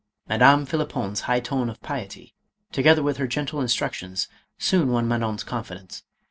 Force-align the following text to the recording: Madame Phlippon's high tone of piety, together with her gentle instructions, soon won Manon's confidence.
Madame 0.27 0.65
Phlippon's 0.65 1.21
high 1.29 1.39
tone 1.39 1.69
of 1.69 1.79
piety, 1.83 2.33
together 2.71 3.03
with 3.03 3.17
her 3.17 3.27
gentle 3.27 3.61
instructions, 3.61 4.27
soon 4.57 4.87
won 4.89 5.07
Manon's 5.07 5.43
confidence. 5.43 6.01